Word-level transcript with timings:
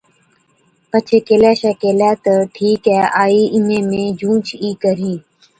پڇي 0.89 1.17
ڪيلاشَي 1.27 1.71
ڪيهلَي 1.81 2.11
تہ، 2.23 2.33
’ٺِيڪَي 2.53 2.97
آئِي 3.21 3.41
اِمهين 3.53 3.83
مين 3.91 4.09
جھُونچ 4.19 4.47
ئِي 4.63 4.69
ڪرهِي‘۔ 4.81 5.15